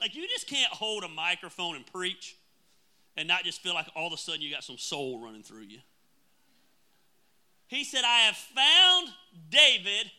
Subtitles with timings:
[0.00, 2.36] like you just can't hold a microphone and preach
[3.16, 5.62] and not just feel like all of a sudden you got some soul running through
[5.62, 5.78] you.
[7.66, 9.08] He said, I have found
[9.50, 10.10] David,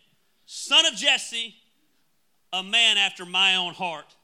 [0.46, 1.56] son of Jesse,
[2.54, 4.16] a man after my own heart.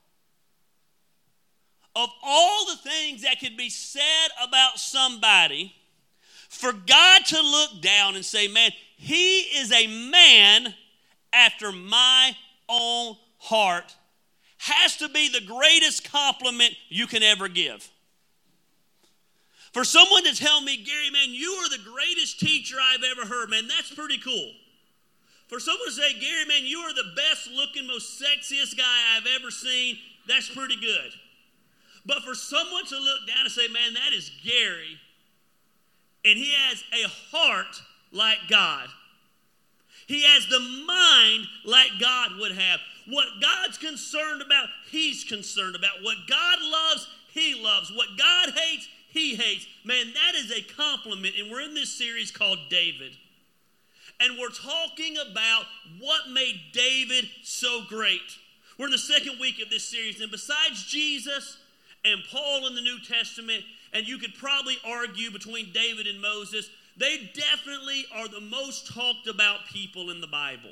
[1.95, 5.73] Of all the things that could be said about somebody,
[6.49, 10.73] for God to look down and say, Man, he is a man
[11.33, 12.35] after my
[12.69, 13.95] own heart,
[14.65, 17.87] has to be the greatest compliment you can ever give.
[19.73, 23.49] For someone to tell me, Gary, man, you are the greatest teacher I've ever heard,
[23.49, 24.51] man, that's pretty cool.
[25.47, 29.27] For someone to say, Gary, man, you are the best looking, most sexiest guy I've
[29.39, 29.97] ever seen,
[30.27, 31.11] that's pretty good.
[32.05, 34.97] But for someone to look down and say, man, that is Gary,
[36.23, 38.87] and he has a heart like God.
[40.07, 42.79] He has the mind like God would have.
[43.07, 46.01] What God's concerned about, he's concerned about.
[46.01, 47.91] What God loves, he loves.
[47.91, 49.67] What God hates, he hates.
[49.83, 51.35] Man, that is a compliment.
[51.39, 53.13] And we're in this series called David.
[54.19, 55.65] And we're talking about
[55.99, 58.21] what made David so great.
[58.77, 60.21] We're in the second week of this series.
[60.21, 61.57] And besides Jesus
[62.03, 66.69] and Paul in the New Testament, and you could probably argue between David and Moses,
[66.97, 70.71] they definitely are the most talked about people in the Bible.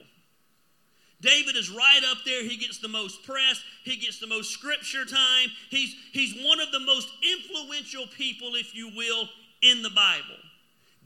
[1.22, 2.44] David is right up there.
[2.44, 3.64] He gets the most press.
[3.84, 5.50] He gets the most scripture time.
[5.70, 9.30] He's, he's one of the most influential people, if you will,
[9.62, 10.40] in the Bible.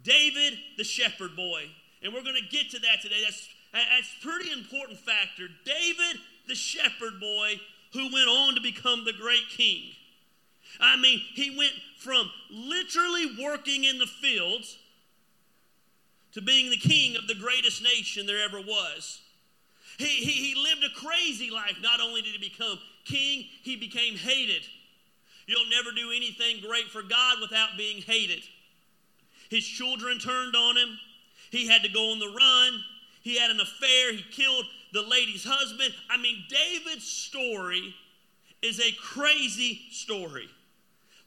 [0.04, 1.64] David, the shepherd boy.
[2.02, 3.22] And we're going to get to that today.
[3.23, 5.48] That's, that's pretty important factor.
[5.66, 7.60] David, the shepherd boy,
[7.94, 9.92] who went on to become the great king.
[10.80, 14.78] I mean, he went from literally working in the fields
[16.38, 19.21] to being the king of the greatest nation there ever was.
[19.97, 21.77] He, he, he lived a crazy life.
[21.81, 24.61] Not only did he become king, he became hated.
[25.47, 28.43] You'll never do anything great for God without being hated.
[29.49, 30.99] His children turned on him.
[31.49, 32.83] He had to go on the run.
[33.23, 34.14] He had an affair.
[34.14, 35.93] He killed the lady's husband.
[36.09, 37.95] I mean, David's story
[38.61, 40.49] is a crazy story.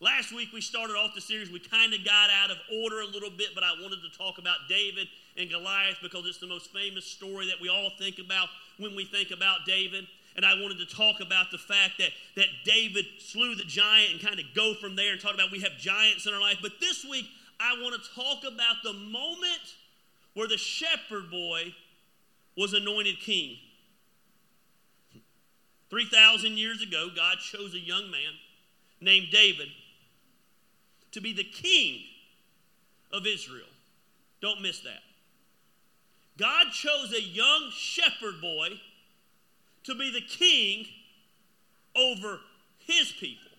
[0.02, 1.50] Last week we started off the series.
[1.50, 4.38] We kind of got out of order a little bit, but I wanted to talk
[4.38, 5.06] about David
[5.36, 9.04] and Goliath because it's the most famous story that we all think about when we
[9.04, 10.06] think about David.
[10.36, 14.20] And I wanted to talk about the fact that, that David slew the giant and
[14.22, 16.56] kind of go from there and talk about we have giants in our life.
[16.62, 17.26] But this week,
[17.60, 19.76] I want to talk about the moment
[20.32, 21.74] where the shepherd boy
[22.56, 23.58] was anointed king.
[25.90, 28.32] 3,000 years ago, God chose a young man
[29.02, 29.68] named David
[31.12, 32.00] to be the king
[33.12, 33.66] of Israel.
[34.40, 35.02] Don't miss that.
[36.38, 38.68] God chose a young shepherd boy
[39.84, 40.86] to be the king
[41.96, 42.38] over
[42.78, 43.50] his people.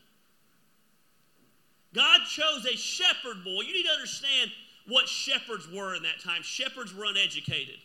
[1.94, 3.61] God chose a shepherd boy.
[3.61, 4.51] You need to understand
[4.88, 6.41] what shepherds were in that time.
[6.41, 7.75] Shepherds were uneducated.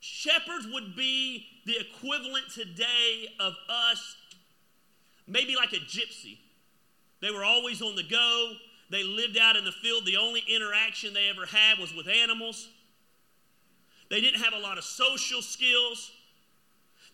[0.00, 4.16] Shepherds would be the equivalent today of us,
[5.28, 6.38] maybe like a gypsy.
[7.22, 8.52] They were always on the go.
[8.90, 10.04] They lived out in the field.
[10.04, 12.68] The only interaction they ever had was with animals.
[14.10, 16.10] They didn't have a lot of social skills.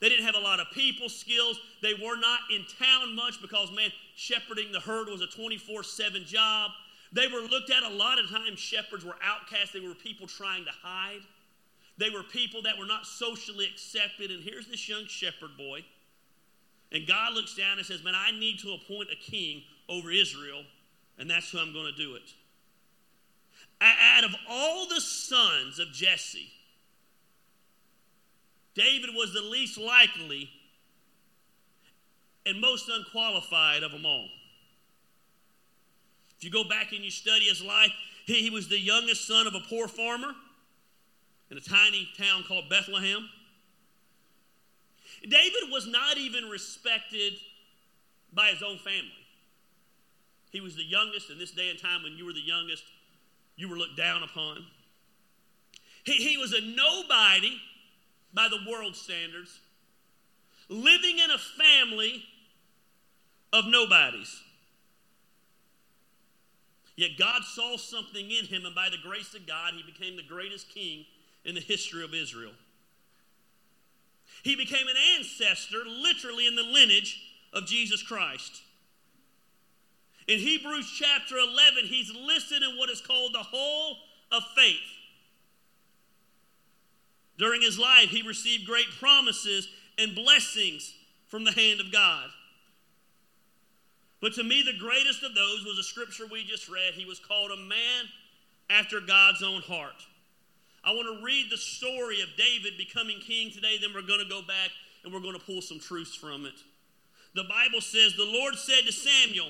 [0.01, 1.61] They didn't have a lot of people skills.
[1.83, 6.25] They were not in town much because, man, shepherding the herd was a 24 7
[6.25, 6.71] job.
[7.13, 9.73] They were looked at a lot of times, shepherds were outcasts.
[9.73, 11.21] They were people trying to hide.
[11.99, 14.31] They were people that were not socially accepted.
[14.31, 15.85] And here's this young shepherd boy.
[16.93, 20.63] And God looks down and says, Man, I need to appoint a king over Israel,
[21.19, 22.23] and that's who I'm going to do it.
[23.81, 26.49] Out of all the sons of Jesse,
[28.75, 30.51] David was the least likely
[32.47, 34.29] and most unqualified of them all.
[36.39, 37.91] If you go back and you study his life,
[38.27, 40.33] he, he was the youngest son of a poor farmer
[41.51, 43.29] in a tiny town called Bethlehem.
[45.23, 47.35] David was not even respected
[48.33, 49.18] by his own family.
[50.51, 52.85] He was the youngest in this day and time when you were the youngest,
[53.57, 54.65] you were looked down upon.
[56.05, 57.61] He, he was a nobody
[58.33, 59.61] by the world standards,
[60.69, 62.23] living in a family
[63.53, 64.43] of nobodies.
[66.97, 70.23] Yet God saw something in him, and by the grace of God, he became the
[70.23, 71.05] greatest king
[71.45, 72.53] in the history of Israel.
[74.43, 77.21] He became an ancestor, literally in the lineage
[77.53, 78.63] of Jesus Christ.
[80.29, 83.97] In Hebrews chapter 11, he's listed in what is called the hall
[84.31, 84.77] of faith.
[87.39, 90.93] During his life, he received great promises and blessings
[91.29, 92.29] from the hand of God.
[94.21, 96.95] But to me, the greatest of those was a scripture we just read.
[96.95, 98.05] He was called a man
[98.69, 100.05] after God's own heart.
[100.85, 104.29] I want to read the story of David becoming king today, then we're going to
[104.29, 104.71] go back
[105.05, 106.55] and we're going to pull some truths from it.
[107.35, 109.49] The Bible says, The Lord said to Samuel,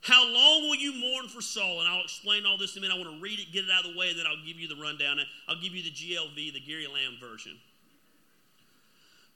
[0.00, 1.80] How long will you mourn for Saul?
[1.80, 2.94] And I'll explain all this in a minute.
[2.94, 4.58] I want to read it, get it out of the way, and then I'll give
[4.58, 5.18] you the rundown.
[5.48, 7.52] I'll give you the GLV, the Gary Lamb version.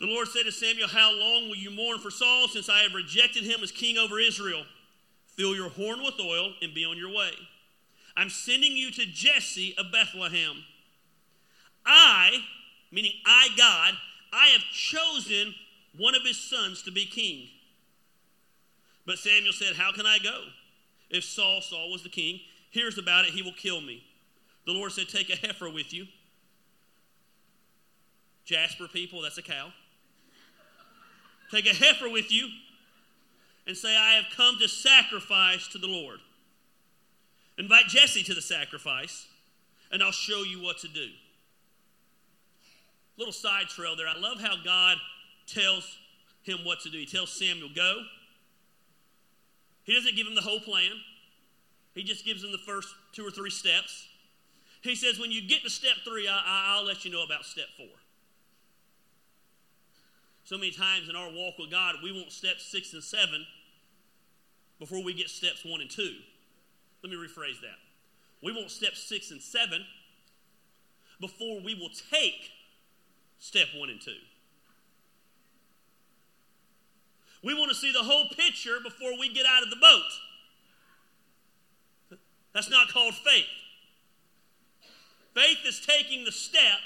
[0.00, 2.94] The Lord said to Samuel, How long will you mourn for Saul since I have
[2.94, 4.64] rejected him as king over Israel?
[5.26, 7.31] Fill your horn with oil and be on your way.
[8.17, 10.64] I'm sending you to Jesse of Bethlehem.
[11.87, 12.38] I,
[12.91, 13.94] meaning I, God,
[14.32, 15.55] I have chosen
[15.97, 17.49] one of his sons to be king.
[19.06, 20.44] But Samuel said, How can I go?
[21.10, 22.40] If Saul, Saul was the king,
[22.70, 24.04] hears about it, he will kill me.
[24.66, 26.06] The Lord said, Take a heifer with you.
[28.44, 29.69] Jasper people, that's a cow.
[31.50, 32.49] Take a heifer with you
[33.66, 36.19] and say, I have come to sacrifice to the Lord.
[37.58, 39.26] Invite Jesse to the sacrifice,
[39.90, 41.08] and I'll show you what to do.
[43.19, 44.08] Little side trail there.
[44.08, 44.96] I love how God
[45.46, 45.99] tells
[46.43, 46.99] him what to do.
[46.99, 48.02] He tells Samuel, Go.
[49.84, 50.93] He doesn't give him the whole plan,
[51.94, 54.08] he just gives him the first two or three steps.
[54.81, 57.67] He says, When you get to step three, I, will let you know about step
[57.76, 57.87] four.
[60.44, 63.46] So many times in our walk with God, we want steps six and seven
[64.79, 66.17] before we get steps one and two.
[67.02, 67.78] Let me rephrase that.
[68.43, 69.85] We want steps six and seven
[71.20, 72.50] before we will take
[73.38, 74.17] step one and two.
[77.42, 82.18] We want to see the whole picture before we get out of the boat.
[82.54, 83.46] That's not called faith.
[85.34, 86.78] Faith is taking the step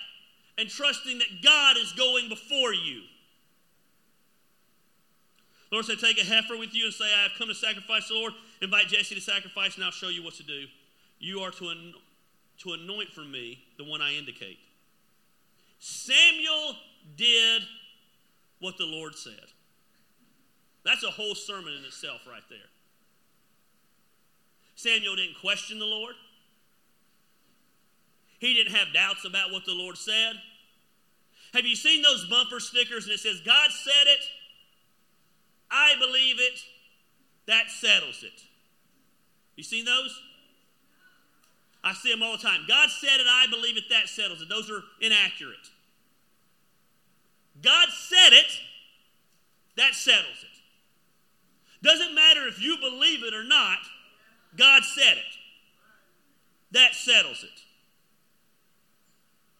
[0.56, 3.02] and trusting that God is going before you.
[5.72, 8.14] Lord said, Take a heifer with you and say, I have come to sacrifice the
[8.14, 8.32] Lord.
[8.62, 10.64] Invite Jesse to sacrifice, and I'll show you what to do.
[11.18, 11.94] You are to, an-
[12.62, 14.58] to anoint for me the one I indicate.
[15.78, 16.76] Samuel
[17.16, 17.62] did
[18.60, 19.34] what the Lord said.
[20.86, 22.70] That's a whole sermon in itself, right there.
[24.76, 26.14] Samuel didn't question the Lord.
[28.38, 30.34] He didn't have doubts about what the Lord said.
[31.54, 34.20] Have you seen those bumper stickers and it says, God said it,
[35.70, 36.60] I believe it,
[37.48, 38.40] that settles it.
[39.56, 40.16] You seen those?
[41.82, 42.60] I see them all the time.
[42.68, 44.48] God said it, I believe it, that settles it.
[44.48, 45.56] Those are inaccurate.
[47.60, 48.60] God said it,
[49.76, 50.55] that settles it.
[51.82, 53.78] Doesn't matter if you believe it or not,
[54.56, 55.37] God said it.
[56.73, 57.62] That settles it.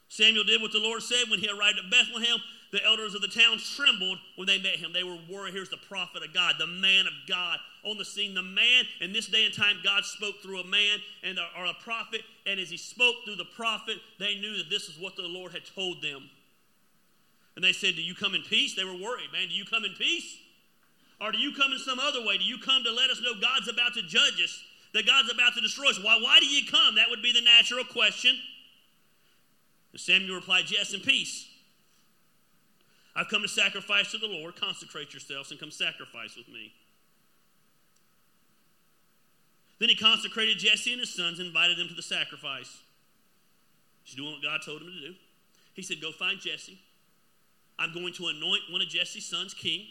[0.09, 2.39] Samuel did what the Lord said when he arrived at Bethlehem.
[2.73, 4.93] The elders of the town trembled when they met him.
[4.93, 5.55] They were worried.
[5.55, 8.35] Here's the prophet of God, the man of God on the scene.
[8.35, 11.75] The man, in this day and time, God spoke through a man and or a
[11.85, 12.23] prophet.
[12.45, 15.53] And as he spoke through the prophet, they knew that this is what the Lord
[15.53, 16.29] had told them.
[17.55, 18.75] And they said, Do you come in peace?
[18.75, 19.49] They were worried, man.
[19.49, 20.37] Do you come in peace?
[21.21, 22.37] Or do you come in some other way?
[22.37, 24.63] Do you come to let us know God's about to judge us?
[24.93, 26.03] That God's about to destroy us?
[26.03, 26.97] Why, why do you come?
[26.97, 28.37] That would be the natural question.
[29.93, 31.49] And Samuel replied, Yes, in peace.
[33.15, 34.57] I've come to sacrifice to the Lord.
[34.57, 36.73] Consecrate yourselves and come sacrifice with me.
[39.79, 42.83] Then he consecrated Jesse and his sons and invited them to the sacrifice.
[44.05, 45.15] He's doing what God told him to do.
[45.75, 46.79] He said, Go find Jesse.
[47.79, 49.87] I'm going to anoint one of Jesse's sons king.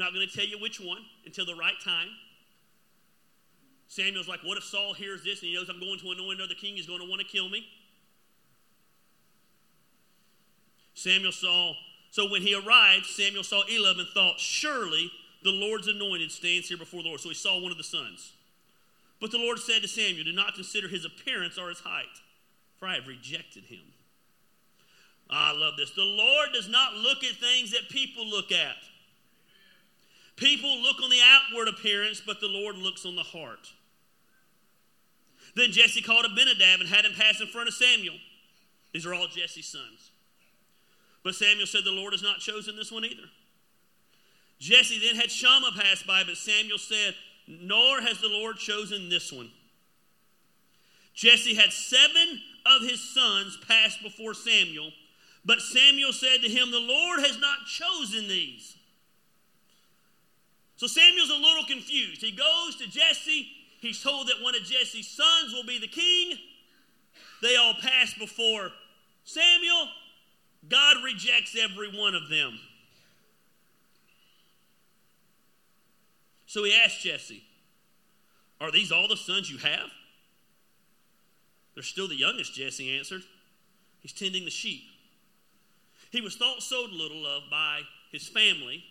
[0.00, 2.08] Not going to tell you which one until the right time.
[3.86, 6.54] Samuel's like, What if Saul hears this and he knows I'm going to anoint another
[6.54, 6.74] king?
[6.76, 7.66] He's going to want to kill me.
[10.94, 11.74] Samuel saw
[12.10, 15.12] so when he arrived, Samuel saw Eliab and thought, Surely
[15.44, 17.20] the Lord's anointed stands here before the Lord.
[17.20, 18.32] So he saw one of the sons.
[19.20, 22.06] But the Lord said to Samuel, Do not consider his appearance or his height,
[22.78, 23.84] for I have rejected him.
[25.28, 25.92] I love this.
[25.92, 28.76] The Lord does not look at things that people look at.
[30.40, 33.68] People look on the outward appearance, but the Lord looks on the heart.
[35.54, 38.14] Then Jesse called Abinadab and had him pass in front of Samuel.
[38.94, 40.12] These are all Jesse's sons.
[41.22, 43.28] But Samuel said, The Lord has not chosen this one either.
[44.58, 47.14] Jesse then had Shammah pass by, but Samuel said,
[47.46, 49.50] Nor has the Lord chosen this one.
[51.12, 54.90] Jesse had seven of his sons pass before Samuel,
[55.44, 58.76] but Samuel said to him, The Lord has not chosen these.
[60.80, 62.22] So Samuel's a little confused.
[62.22, 63.46] He goes to Jesse.
[63.80, 66.38] He's told that one of Jesse's sons will be the king.
[67.42, 68.70] They all pass before
[69.24, 69.88] Samuel.
[70.70, 72.58] God rejects every one of them.
[76.46, 77.42] So he asked Jesse,
[78.58, 79.90] Are these all the sons you have?
[81.74, 83.22] They're still the youngest, Jesse answered.
[84.00, 84.84] He's tending the sheep.
[86.10, 88.82] He was thought so little of by his family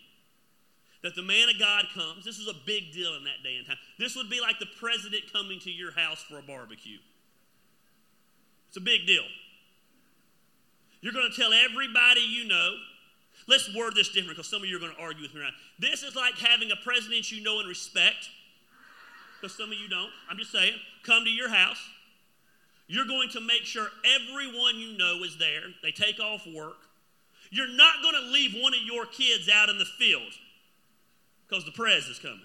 [1.02, 2.24] that the man of God comes.
[2.24, 3.78] This was a big deal in that day and time.
[3.98, 6.98] This would be like the president coming to your house for a barbecue.
[8.68, 9.24] It's a big deal.
[11.00, 12.74] You're going to tell everybody you know.
[13.48, 15.54] Let's word this different because some of you are going to argue with me around.
[15.78, 18.28] This is like having a president you know and respect,
[19.40, 20.10] because some of you don't.
[20.30, 21.82] I'm just saying, come to your house.
[22.86, 25.62] You're going to make sure everyone you know is there.
[25.82, 26.76] They take off work.
[27.50, 30.32] You're not going to leave one of your kids out in the field
[31.50, 32.38] because the prez is coming.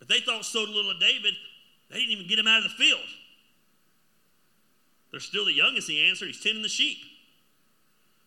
[0.00, 1.34] If they thought so little of David,
[1.90, 3.00] they didn't even get him out of the field.
[5.10, 6.28] They're still the youngest, he answered.
[6.28, 6.98] He's tending the sheep.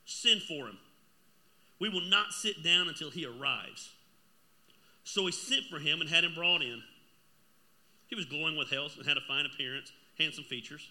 [0.06, 0.78] Send for him.
[1.80, 3.90] We will not sit down until he arrives.
[5.04, 6.82] So he sent for him and had him brought in.
[8.08, 10.90] He was glowing with health and had a fine appearance, handsome features.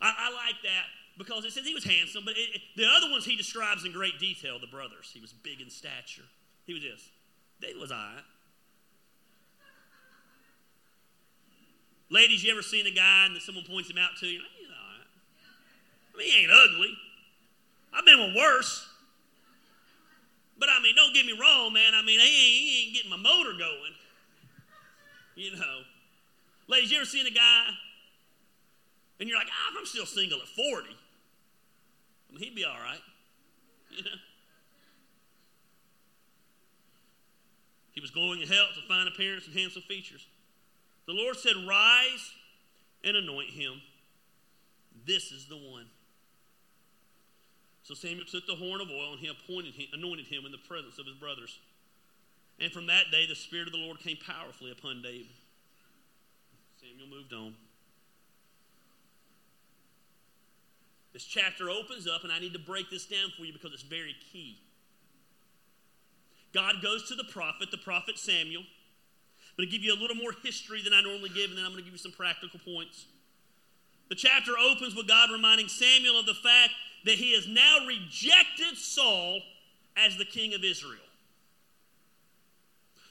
[0.00, 0.84] I, I like that
[1.18, 4.18] because it says he was handsome, but it, the other ones he describes in great
[4.18, 5.10] detail the brothers.
[5.12, 6.22] He was big in stature.
[6.70, 7.10] He was this.
[7.60, 8.22] David was all right.
[12.10, 14.38] Ladies, you ever seen a guy and someone points him out to you?
[14.56, 16.14] He's all right.
[16.14, 16.94] I mean, he ain't ugly.
[17.92, 18.86] I've been with worse.
[20.60, 21.92] But I mean, don't get me wrong, man.
[21.92, 23.94] I mean, he ain't, he ain't getting my motor going.
[25.34, 25.80] You know.
[26.68, 27.64] Ladies, you ever seen a guy
[29.18, 30.86] and you're like, ah, I'm still single at 40.
[30.86, 33.02] I mean, he'd be all right.
[33.90, 34.10] You know?
[38.00, 40.26] He was glowing in health, a fine appearance, and handsome features.
[41.06, 42.32] The Lord said, Rise
[43.04, 43.74] and anoint him.
[45.04, 45.84] This is the one.
[47.82, 50.64] So Samuel took the horn of oil and he appointed him, anointed him in the
[50.66, 51.58] presence of his brothers.
[52.58, 55.36] And from that day, the Spirit of the Lord came powerfully upon David.
[56.80, 57.54] Samuel moved on.
[61.12, 63.82] This chapter opens up, and I need to break this down for you because it's
[63.82, 64.56] very key.
[66.52, 68.62] God goes to the prophet, the prophet Samuel.
[68.62, 71.64] I'm going to give you a little more history than I normally give, and then
[71.64, 73.06] I'm going to give you some practical points.
[74.08, 76.72] The chapter opens with God reminding Samuel of the fact
[77.04, 79.40] that he has now rejected Saul
[79.96, 80.98] as the king of Israel.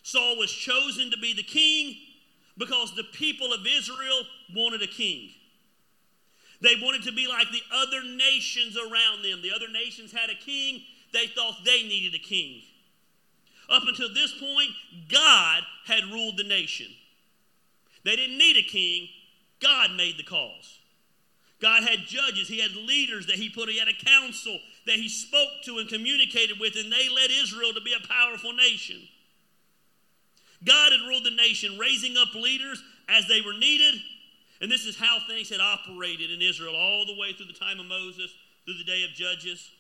[0.04, 1.96] Saul was chosen to be the king
[2.58, 4.22] because the people of Israel
[4.56, 5.30] wanted a king.
[6.62, 9.42] They wanted to be like the other nations around them.
[9.42, 10.82] The other nations had a king,
[11.14, 12.62] they thought they needed a king.
[13.70, 14.72] Up until this point,
[15.10, 16.88] God had ruled the nation.
[18.04, 19.08] They didn't need a king,
[19.62, 20.80] God made the calls.
[21.62, 25.10] God had judges, He had leaders that He put, He had a council that He
[25.10, 28.98] spoke to and communicated with, and they led Israel to be a powerful nation.
[30.64, 33.96] God had ruled the nation, raising up leaders as they were needed.
[34.62, 37.80] And this is how things had operated in Israel all the way through the time
[37.80, 38.32] of Moses,
[38.66, 39.72] through the day of Judges.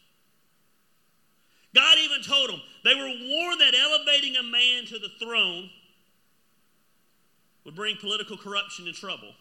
[1.75, 5.69] God even told them they were warned that elevating a man to the throne
[7.63, 9.31] would bring political corruption and trouble.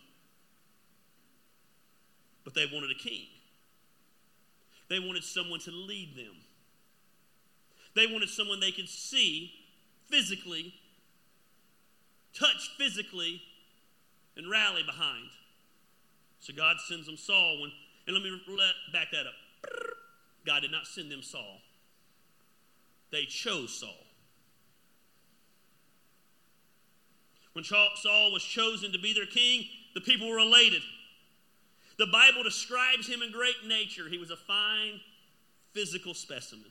[2.44, 3.26] But they wanted a king.
[4.88, 6.35] They wanted someone to lead them.
[7.94, 9.52] They wanted someone they could see
[10.08, 10.75] physically,
[12.38, 13.42] touch physically,
[14.37, 15.28] and rally behind.
[16.40, 17.73] So God sends them Saul when,
[18.06, 19.35] and let me let, back that up.
[20.47, 21.61] God did not send them Saul.
[23.10, 24.06] They chose Saul.
[27.52, 30.82] When Saul was chosen to be their king, the people were elated.
[31.98, 34.08] The Bible describes him in great nature.
[34.08, 35.00] He was a fine
[35.72, 36.70] physical specimen.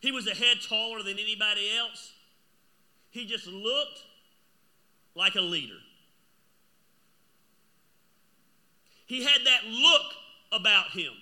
[0.00, 2.12] He was a head taller than anybody else.
[3.10, 4.02] He just looked
[5.14, 5.78] like a leader.
[9.06, 10.12] He had that look
[10.52, 11.12] about him.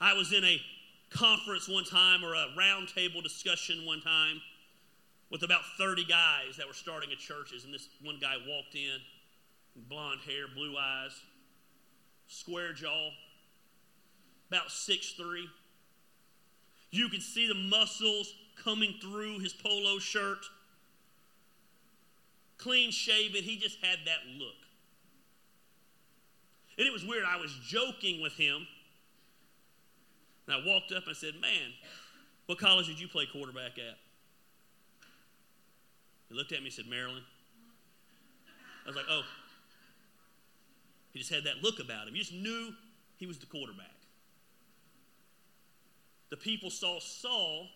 [0.00, 0.60] I was in a
[1.10, 4.40] conference one time or a roundtable discussion one time
[5.30, 8.98] with about 30 guys that were starting at churches, and this one guy walked in,
[9.88, 11.12] blonde hair, blue eyes,
[12.28, 13.10] square jaw,
[14.50, 15.46] about six three.
[16.90, 20.44] You could see the muscles coming through his polo shirt.
[22.56, 24.54] Clean shaven, he just had that look.
[26.78, 27.24] And it was weird.
[27.26, 28.66] I was joking with him
[30.48, 31.72] and I walked up and I said, Man,
[32.46, 33.98] what college did you play quarterback at?
[36.28, 37.24] He looked at me and said, Maryland.
[38.84, 39.22] I was like, Oh.
[41.12, 42.14] He just had that look about him.
[42.14, 42.72] You just knew
[43.16, 43.86] he was the quarterback.
[46.30, 47.66] The people saw Saul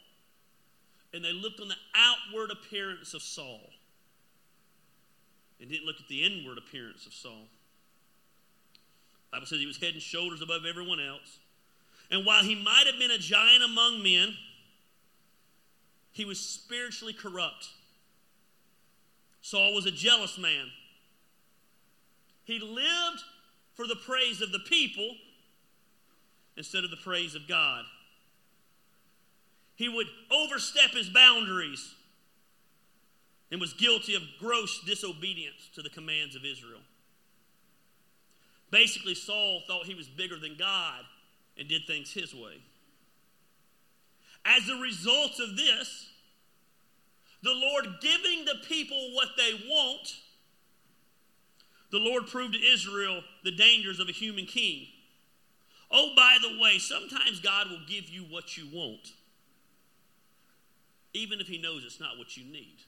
[1.12, 3.70] and they looked on the outward appearance of Saul
[5.60, 7.48] and didn't look at the inward appearance of Saul.
[9.30, 11.38] The Bible says he was head and shoulders above everyone else.
[12.12, 14.34] And while he might have been a giant among men,
[16.12, 17.68] he was spiritually corrupt.
[19.40, 20.66] Saul was a jealous man.
[22.44, 23.22] He lived
[23.74, 25.08] for the praise of the people
[26.54, 27.84] instead of the praise of God.
[29.74, 31.94] He would overstep his boundaries
[33.50, 36.80] and was guilty of gross disobedience to the commands of Israel.
[38.70, 41.04] Basically, Saul thought he was bigger than God
[41.58, 42.62] and did things his way.
[44.44, 46.08] As a result of this,
[47.42, 50.16] the Lord giving the people what they want,
[51.90, 54.86] the Lord proved to Israel the dangers of a human king.
[55.90, 59.12] Oh, by the way, sometimes God will give you what you want,
[61.12, 62.78] even if He knows it's not what you need.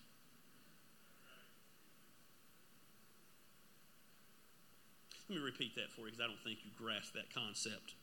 [5.28, 7.94] Let me repeat that for you because I don't think you grasp that concept.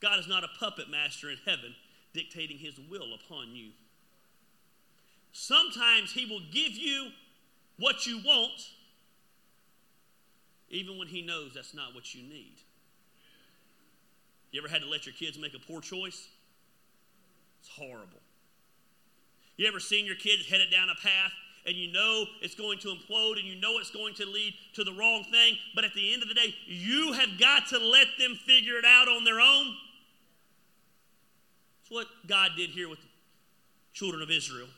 [0.00, 1.74] God is not a puppet master in heaven
[2.14, 3.70] dictating his will upon you.
[5.32, 7.10] Sometimes he will give you
[7.78, 8.70] what you want,
[10.70, 12.56] even when he knows that's not what you need.
[14.50, 16.28] You ever had to let your kids make a poor choice?
[17.60, 18.20] It's horrible.
[19.56, 21.32] You ever seen your kids headed down a path
[21.66, 24.84] and you know it's going to implode and you know it's going to lead to
[24.84, 28.06] the wrong thing, but at the end of the day, you have got to let
[28.18, 29.74] them figure it out on their own.
[31.90, 33.06] What God did here with the
[33.92, 34.68] children of Israel.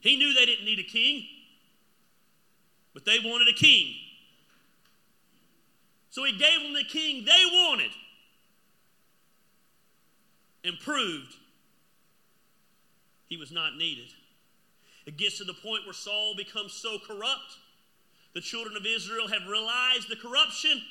[0.00, 1.24] He knew they didn't need a king,
[2.94, 3.94] but they wanted a king.
[6.10, 7.90] So he gave them the king they wanted
[10.64, 11.34] and proved
[13.28, 14.08] he was not needed.
[15.06, 17.56] It gets to the point where Saul becomes so corrupt.
[18.34, 20.82] The children of Israel have realized the corruption,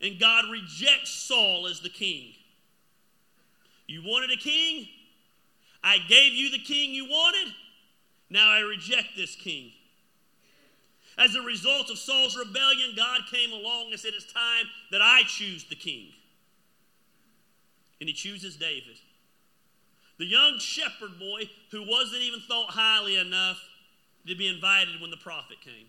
[0.00, 2.32] and God rejects Saul as the king.
[3.86, 4.88] You wanted a king?
[5.82, 7.52] I gave you the king you wanted.
[8.30, 9.70] Now I reject this king.
[11.16, 15.22] As a result of Saul's rebellion, God came along and said, It's time that I
[15.26, 16.08] choose the king.
[18.00, 18.96] And he chooses David
[20.18, 23.60] the young shepherd boy who wasn't even thought highly enough
[24.26, 25.86] to be invited when the prophet came.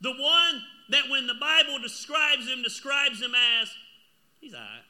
[0.00, 3.70] The one that when the Bible describes him, describes him as,
[4.40, 4.82] he's all right.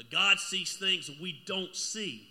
[0.00, 2.26] But God sees things we don't see.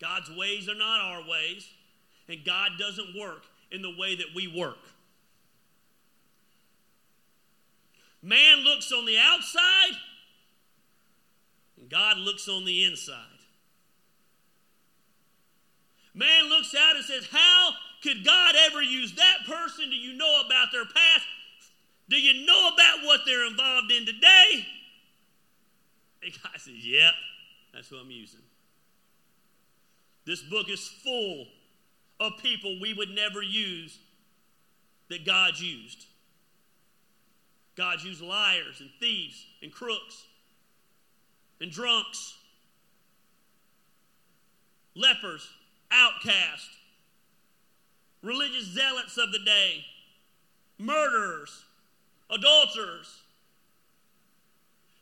[0.00, 1.64] God's ways are not our ways,
[2.28, 4.80] and God doesn't work in the way that we work.
[8.20, 9.96] Man looks on the outside,
[11.78, 13.14] and God looks on the inside.
[16.14, 17.70] Man looks out and says, How
[18.02, 19.88] could God ever use that person?
[19.88, 21.26] Do you know about their past?
[22.08, 24.66] Do you know about what they're involved in today?
[26.22, 27.12] And God says, Yep,
[27.72, 28.40] that's who I'm using.
[30.26, 31.46] This book is full
[32.20, 33.98] of people we would never use
[35.08, 36.06] that God used.
[37.76, 40.26] God's used liars and thieves and crooks
[41.60, 42.36] and drunks,
[44.94, 45.48] lepers,
[45.90, 46.68] outcasts,
[48.22, 49.84] religious zealots of the day,
[50.78, 51.64] murderers,
[52.30, 53.22] adulterers,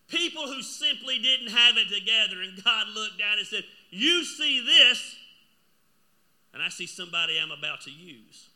[0.08, 2.42] people who simply didn't have it together.
[2.42, 5.16] And God looked down and said, You see this,
[6.52, 8.48] and I see somebody I'm about to use.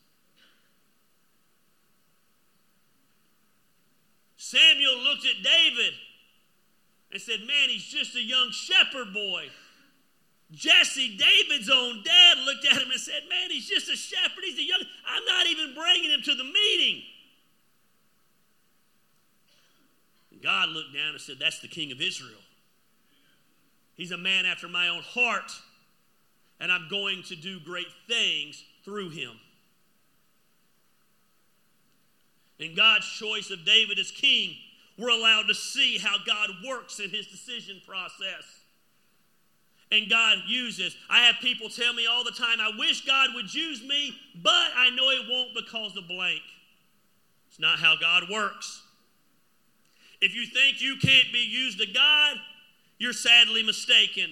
[4.35, 5.93] Samuel looked at David
[7.11, 9.45] and said, Man, he's just a young shepherd boy.
[10.51, 14.43] Jesse, David's own dad, looked at him and said, Man, he's just a shepherd.
[14.43, 17.03] He's a young, I'm not even bringing him to the meeting.
[20.31, 22.41] And God looked down and said, That's the king of Israel.
[23.95, 25.51] He's a man after my own heart,
[26.59, 29.31] and I'm going to do great things through him.
[32.59, 34.55] In God's choice of David as king,
[34.97, 38.61] we're allowed to see how God works in his decision process.
[39.91, 40.95] And God uses.
[41.09, 44.71] I have people tell me all the time, I wish God would use me, but
[44.75, 46.41] I know He won't because of blank.
[47.47, 48.82] It's not how God works.
[50.21, 52.37] If you think you can't be used to God,
[52.97, 54.29] you're sadly mistaken.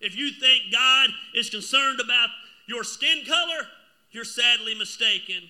[0.00, 2.28] If you think God is concerned about
[2.66, 3.66] your skin color,
[4.10, 5.42] you're sadly mistaken.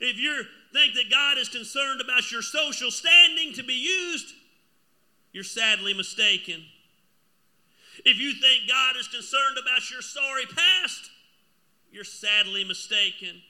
[0.00, 4.32] If you think that God is concerned about your social standing to be used,
[5.32, 6.62] you're sadly mistaken.
[8.04, 11.10] If you think God is concerned about your sorry past,
[11.92, 13.42] you're sadly mistaken.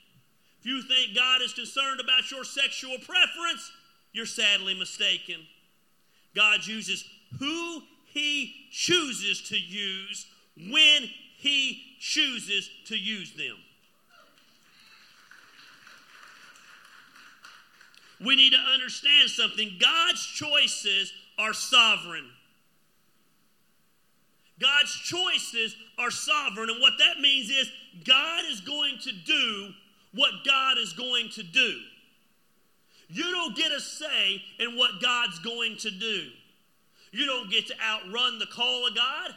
[0.61, 3.71] If you think God is concerned about your sexual preference,
[4.13, 5.37] you're sadly mistaken.
[6.35, 7.03] God uses
[7.39, 13.57] who He chooses to use when He chooses to use them.
[18.23, 22.29] We need to understand something God's choices are sovereign.
[24.59, 27.71] God's choices are sovereign, and what that means is
[28.05, 29.73] God is going to do
[30.13, 31.75] what God is going to do.
[33.07, 36.27] You don't get a say in what God's going to do.
[37.11, 39.31] You don't get to outrun the call of God.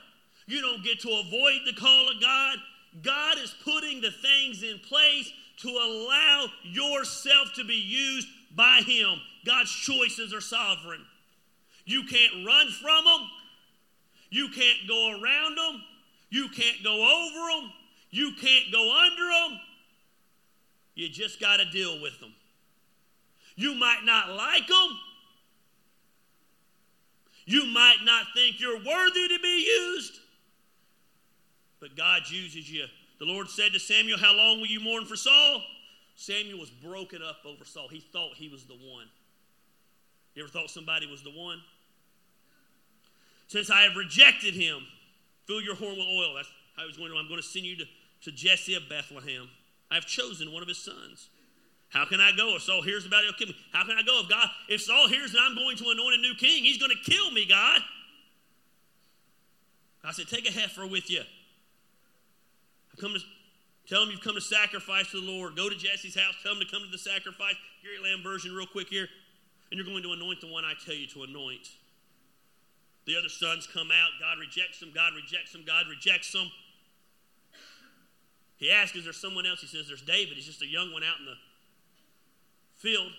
[0.47, 2.59] You don't get to avoid the call of God.
[3.03, 9.19] God is putting the things in place to allow yourself to be used by Him.
[9.45, 11.05] God's choices are sovereign.
[11.85, 13.29] You can't run from them.
[14.31, 15.83] You can't go around them.
[16.31, 17.73] You can't go over them.
[18.11, 19.61] You can't go under them.
[20.95, 22.33] You just got to deal with them.
[23.57, 24.99] You might not like them.
[27.47, 30.19] You might not think you're worthy to be used.
[31.81, 32.87] But God uses you.
[33.19, 35.63] The Lord said to Samuel, How long will you mourn for Saul?
[36.17, 37.89] Samuel was broken up over Saul.
[37.89, 39.07] He thought he was the one.
[40.35, 41.61] You ever thought somebody was the one?
[43.49, 44.81] Since I have rejected him,
[45.47, 46.35] fill your horn with oil.
[46.35, 47.17] That's how he was going to.
[47.19, 47.85] I'm going to send you to,
[48.23, 49.49] to Jesse of Bethlehem.
[49.91, 51.29] I have chosen one of his sons.
[51.91, 52.57] How can I go?
[52.57, 53.57] If Saul hears about it, he'll kill me.
[53.73, 54.21] How can I go?
[54.21, 56.91] If God, if Saul hears that I'm going to anoint a new king, he's going
[56.91, 57.81] to kill me, God.
[60.03, 61.21] I said, take a heifer with you.
[61.21, 63.21] I come to
[63.89, 65.57] tell him you've come to sacrifice to the Lord.
[65.57, 67.55] Go to Jesse's house, tell him to come to the sacrifice.
[67.83, 69.09] Gary Lamb version, real quick here.
[69.71, 71.69] And you're going to anoint the one I tell you to anoint.
[73.07, 74.11] The other sons come out.
[74.21, 74.91] God rejects them.
[74.95, 75.63] God rejects them.
[75.67, 76.51] God rejects them.
[78.65, 79.61] He asks, Is there someone else?
[79.61, 80.37] He says, There's David.
[80.37, 81.37] He's just a young one out in the
[82.77, 83.13] field.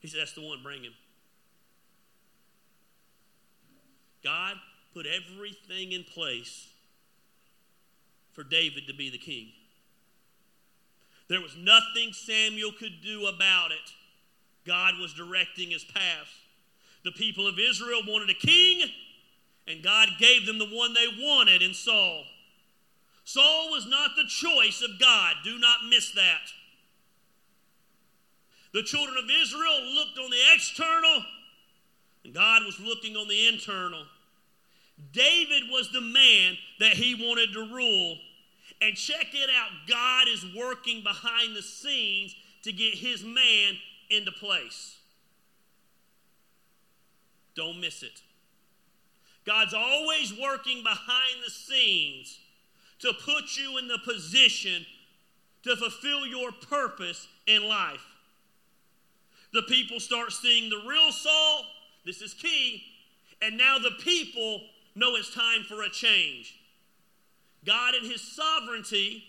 [0.00, 0.92] He said, That's the one, bring him.
[4.24, 4.56] God
[4.92, 6.66] put everything in place
[8.32, 9.52] for David to be the king.
[11.28, 13.92] There was nothing Samuel could do about it.
[14.66, 16.28] God was directing his path.
[17.04, 18.82] The people of Israel wanted a king,
[19.68, 22.24] and God gave them the one they wanted in Saul.
[23.24, 25.36] Saul was not the choice of God.
[25.44, 26.40] Do not miss that.
[28.72, 31.24] The children of Israel looked on the external,
[32.24, 34.04] and God was looking on the internal.
[35.12, 38.16] David was the man that he wanted to rule.
[38.80, 43.76] And check it out God is working behind the scenes to get his man
[44.10, 44.96] into place.
[47.54, 48.22] Don't miss it.
[49.44, 52.38] God's always working behind the scenes
[53.02, 54.86] to put you in the position
[55.64, 58.04] to fulfill your purpose in life.
[59.52, 61.64] The people start seeing the real Saul.
[62.04, 62.82] This is key.
[63.40, 64.62] And now the people
[64.94, 66.58] know it's time for a change.
[67.64, 69.24] God, in His sovereignty,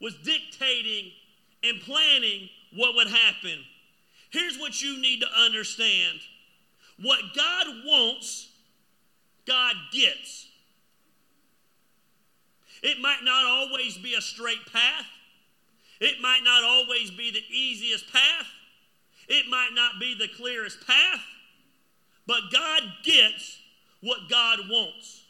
[0.00, 1.12] was dictating
[1.62, 3.58] and planning what would happen.
[4.30, 6.18] Here's what you need to understand
[7.00, 8.48] what God wants,
[9.46, 10.48] God gets.
[12.84, 15.06] It might not always be a straight path.
[16.00, 18.46] It might not always be the easiest path.
[19.26, 21.20] It might not be the clearest path.
[22.26, 23.58] But God gets
[24.02, 25.22] what God wants.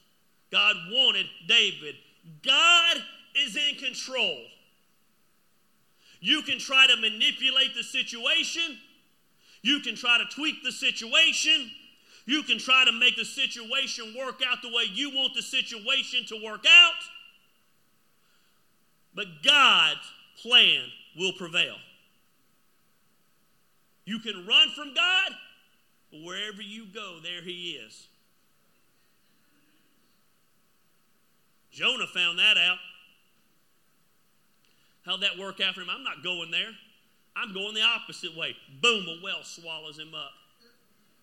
[0.51, 1.95] God wanted David.
[2.43, 2.97] God
[3.37, 4.39] is in control.
[6.21, 8.79] You can try to manipulate the situation.
[9.63, 11.71] You can try to tweak the situation.
[12.27, 16.25] You can try to make the situation work out the way you want the situation
[16.29, 16.95] to work out.
[19.15, 20.01] But God's
[20.43, 20.83] plan
[21.17, 21.77] will prevail.
[24.05, 25.33] You can run from God,
[26.11, 28.07] but wherever you go, there He is.
[31.71, 32.79] Jonah found that out.
[35.05, 35.89] How'd that work out for him?
[35.91, 36.71] I'm not going there.
[37.37, 38.57] I'm going the opposite way.
[38.81, 40.31] Boom, a well swallows him up.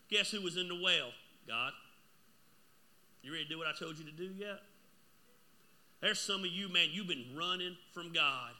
[0.09, 1.11] Guess who was in the well?
[1.47, 1.71] God.
[3.23, 4.59] You ready to do what I told you to do yet?
[6.01, 8.51] There's some of you, man, you've been running from God.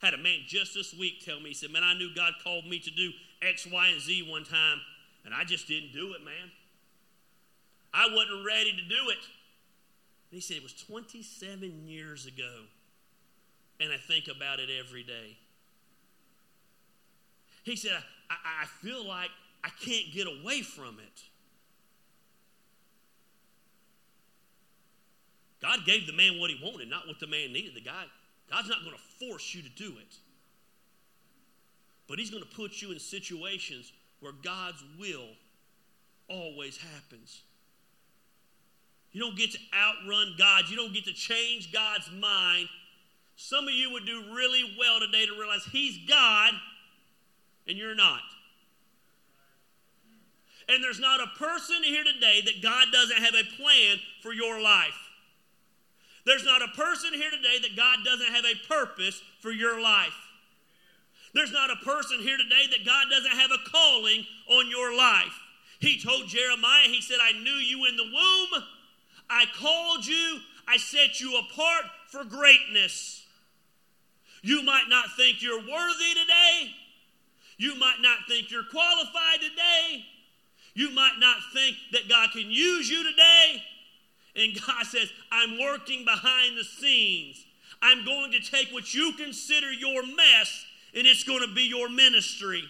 [0.00, 2.64] Had a man just this week tell me, he said, Man, I knew God called
[2.66, 3.10] me to do
[3.42, 4.80] X, Y, and Z one time,
[5.24, 6.52] and I just didn't do it, man.
[7.92, 9.18] I wasn't ready to do it.
[10.30, 12.62] And he said it was 27 years ago,
[13.80, 15.36] and I think about it every day.
[17.64, 17.92] He said,
[18.30, 19.30] I, I feel like
[19.64, 21.22] I can't get away from it.
[25.60, 27.74] God gave the man what he wanted, not what the man needed.
[27.74, 28.04] The guy,
[28.50, 30.16] God's not going to force you to do it.
[32.08, 35.28] But he's going to put you in situations where God's will
[36.28, 37.42] always happens.
[39.12, 40.64] You don't get to outrun God.
[40.68, 42.68] You don't get to change God's mind.
[43.36, 46.52] Some of you would do really well today to realize He's God
[47.66, 48.20] and you're not.
[50.68, 54.60] And there's not a person here today that God doesn't have a plan for your
[54.60, 55.07] life.
[56.28, 60.12] There's not a person here today that God doesn't have a purpose for your life.
[61.32, 65.32] There's not a person here today that God doesn't have a calling on your life.
[65.80, 68.62] He told Jeremiah, He said, I knew you in the womb,
[69.30, 73.24] I called you, I set you apart for greatness.
[74.42, 76.74] You might not think you're worthy today.
[77.56, 80.04] You might not think you're qualified today.
[80.74, 83.62] You might not think that God can use you today.
[84.38, 87.44] And God says, I'm working behind the scenes.
[87.82, 91.88] I'm going to take what you consider your mess and it's going to be your
[91.88, 92.62] ministry.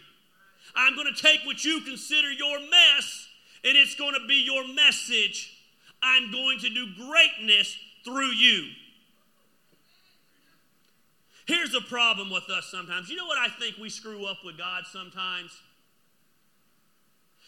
[0.74, 3.28] I'm going to take what you consider your mess
[3.64, 5.54] and it's going to be your message.
[6.02, 8.68] I'm going to do greatness through you.
[11.46, 13.09] Here's the problem with us sometimes.
[13.09, 15.50] You know what I think we screw up with God sometimes?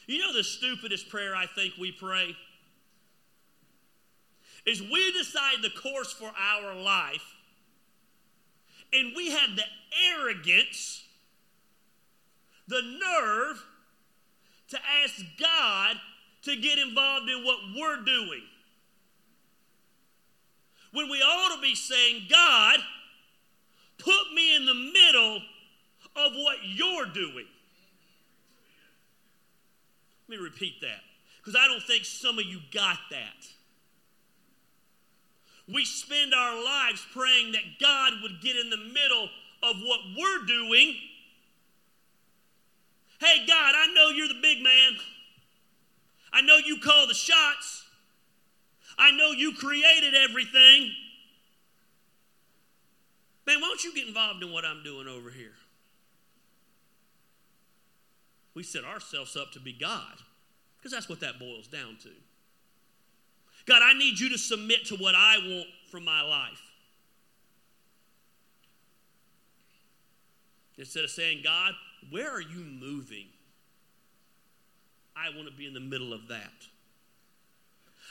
[0.07, 2.35] You know the stupidest prayer I think we pray?
[4.67, 7.37] Is we decide the course for our life,
[8.93, 9.65] and we have the
[10.13, 11.05] arrogance,
[12.69, 13.65] the nerve
[14.69, 15.97] to ask God
[16.43, 18.43] to get involved in what we're doing.
[20.93, 22.79] When we ought to be saying, God,
[23.99, 25.37] put me in the middle
[26.17, 27.47] of what you're doing.
[30.29, 31.01] Let me repeat that
[31.39, 33.47] because I don't think some of you got that
[35.73, 39.29] we spend our lives praying that God would get in the middle
[39.63, 40.95] of what we're doing.
[43.21, 44.93] Hey, God, I know you're the big man.
[46.33, 47.85] I know you call the shots.
[48.99, 50.93] I know you created everything.
[53.47, 55.55] Man, why don't you get involved in what I'm doing over here?
[58.55, 60.19] We set ourselves up to be God
[60.79, 62.11] because that's what that boils down to.
[63.67, 66.61] God, I need you to submit to what I want from my life.
[70.79, 71.75] Instead of saying, God,
[72.11, 73.27] where are you moving?
[75.15, 76.51] I want to be in the middle of that.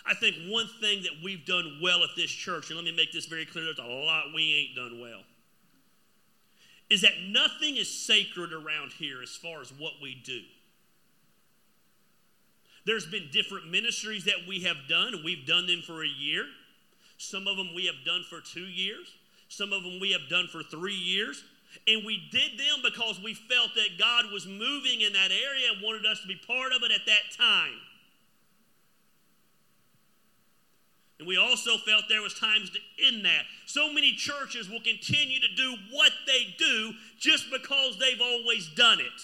[0.06, 3.12] I think one thing that we've done well at this church, and let me make
[3.12, 5.22] this very clear there's a lot we ain't done well,
[6.90, 10.42] is that nothing is sacred around here as far as what we do.
[12.90, 16.46] There's been different ministries that we have done, and we've done them for a year.
[17.20, 19.06] Some of them we have done for two years.
[19.48, 21.44] Some of them we have done for three years.
[21.88, 25.84] And we did them because we felt that God was moving in that area and
[25.84, 27.78] wanted us to be part of it at that time.
[31.20, 33.44] And we also felt there was times to end that.
[33.68, 39.00] So many churches will continue to do what they do just because they've always done
[39.00, 39.22] it.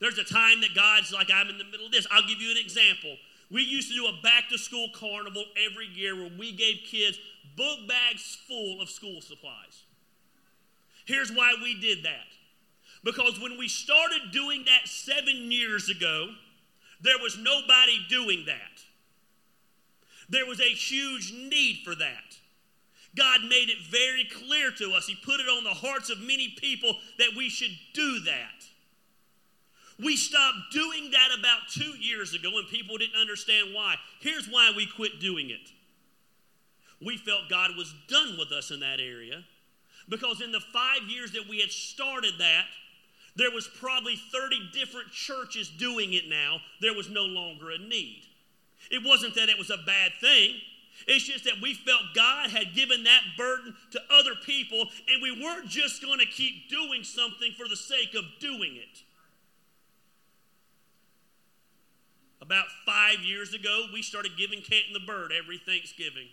[0.00, 2.06] There's a time that God's like, I'm in the middle of this.
[2.10, 3.16] I'll give you an example.
[3.50, 7.18] We used to do a back to school carnival every year where we gave kids
[7.56, 9.84] book bags full of school supplies.
[11.06, 12.26] Here's why we did that.
[13.02, 16.28] Because when we started doing that seven years ago,
[17.00, 18.82] there was nobody doing that.
[20.28, 22.36] There was a huge need for that.
[23.16, 25.06] God made it very clear to us.
[25.06, 28.57] He put it on the hearts of many people that we should do that.
[30.02, 33.96] We stopped doing that about two years ago and people didn't understand why.
[34.20, 35.70] Here's why we quit doing it.
[37.04, 39.44] We felt God was done with us in that area
[40.08, 42.64] because in the five years that we had started that,
[43.36, 46.58] there was probably 30 different churches doing it now.
[46.80, 48.22] There was no longer a need.
[48.90, 50.56] It wasn't that it was a bad thing.
[51.06, 55.40] It's just that we felt God had given that burden to other people, and we
[55.40, 59.02] weren't just going to keep doing something for the sake of doing it.
[62.48, 66.28] About five years ago, we started giving Canton the Bird every Thanksgiving.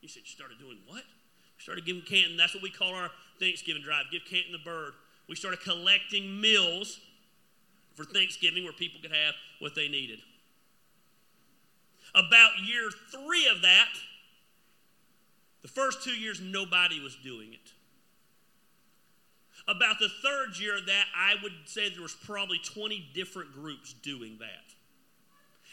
[0.00, 1.02] He said, You started doing what?
[1.04, 4.94] We started giving Canton, that's what we call our Thanksgiving drive, give Canton the Bird.
[5.28, 7.00] We started collecting meals
[7.92, 10.20] for Thanksgiving where people could have what they needed.
[12.14, 13.88] About year three of that,
[15.60, 17.72] The first two years, nobody was doing it.
[19.68, 23.92] About the third year of that, I would say there was probably 20 different groups
[23.92, 24.72] doing that.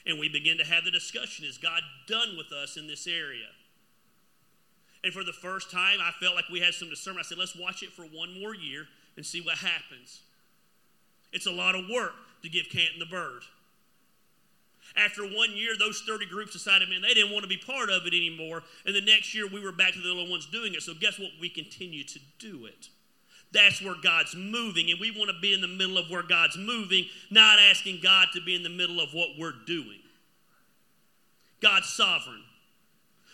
[0.10, 3.46] And we begin to have the discussion is God done with us in this area?
[5.04, 7.28] And for the first time, I felt like we had some discernment.
[7.28, 10.22] I said, let's watch it for one more year and see what happens.
[11.32, 13.44] It's a lot of work to give Canton the bird.
[14.98, 18.08] After one year, those 30 groups decided, man, they didn't want to be part of
[18.08, 18.64] it anymore.
[18.88, 20.82] And the next year, we were back to the little ones doing it.
[20.82, 21.30] So, guess what?
[21.40, 22.90] We continue to do it.
[23.52, 24.92] That's where God's moving.
[24.92, 28.28] And we want to be in the middle of where God's moving, not asking God
[28.34, 30.00] to be in the middle of what we're doing.
[31.62, 32.44] God's sovereign.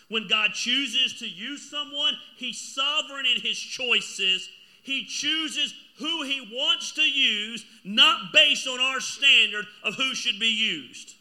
[0.08, 4.48] When God chooses to use someone, He's sovereign in His choices.
[4.82, 10.38] He chooses who He wants to use, not based on our standard of who should
[10.38, 11.14] be used.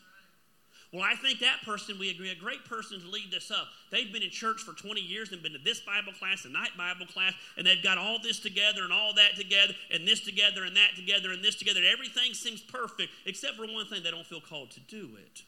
[0.95, 3.67] Well, I think that person, we agree, a great person to lead this up.
[3.91, 6.69] They've been in church for 20 years and been to this Bible class and night
[6.77, 10.63] Bible class, and they've got all this together and all that together, and this together
[10.63, 11.81] and that together and this together.
[11.85, 15.41] Everything seems perfect, except for one thing they don't feel called to do it.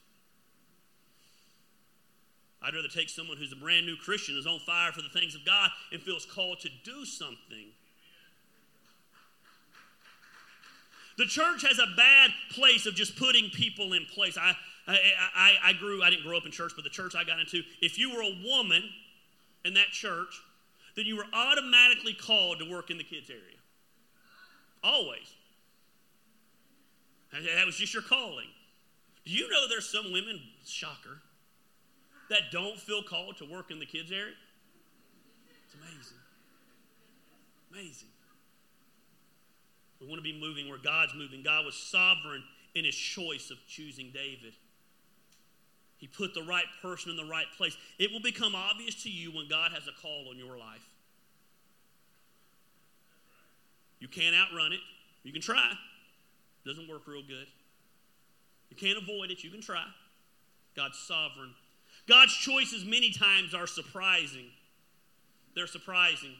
[2.62, 5.33] I'd rather take someone who's a brand new Christian, is on fire for the things
[5.33, 7.71] of God, and feels called to do something.
[11.17, 14.38] The church has a bad place of just putting people in place.
[14.38, 14.53] I,
[14.88, 17.62] I, I, grew, I didn't grow up in church, but the church I got into,
[17.82, 18.84] if you were a woman
[19.65, 20.41] in that church,
[20.95, 23.41] then you were automatically called to work in the kids' area.
[24.84, 25.34] Always.
[27.34, 28.47] That was just your calling.
[29.26, 31.21] Do you know there's some women, shocker,
[32.30, 34.34] that don't feel called to work in the kids' area?
[35.65, 36.17] It's amazing.
[37.73, 38.08] Amazing.
[40.00, 41.43] We want to be moving where God's moving.
[41.43, 42.43] God was sovereign
[42.76, 44.54] in his choice of choosing David.
[45.97, 47.75] He put the right person in the right place.
[47.97, 50.86] It will become obvious to you when God has a call on your life.
[53.99, 54.79] You can't outrun it.
[55.23, 55.71] You can try.
[55.71, 57.47] It doesn't work real good.
[58.69, 59.43] You can't avoid it.
[59.43, 59.83] You can try.
[60.75, 61.53] God's sovereign.
[62.07, 64.45] God's choices many times are surprising.
[65.55, 66.36] They're surprising.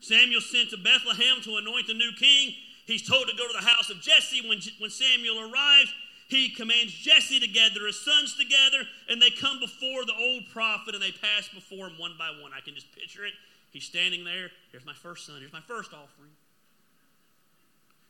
[0.00, 2.54] Samuel sent to Bethlehem to anoint the new king.
[2.86, 4.46] He's told to go to the house of Jesse.
[4.46, 5.92] When, when Samuel arrives,
[6.28, 10.94] he commands Jesse to gather his sons together, and they come before the old prophet
[10.94, 12.52] and they pass before him one by one.
[12.56, 13.32] I can just picture it.
[13.70, 14.50] He's standing there.
[14.70, 15.36] Here's my first son.
[15.40, 16.30] Here's my first offering.